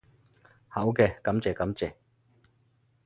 [0.67, 1.93] 好嘅，感謝感謝